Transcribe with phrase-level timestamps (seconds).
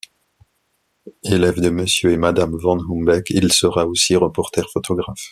[1.23, 5.29] Élève de Mr et Mme van Humbeek, il sera aussi reporter-photographe.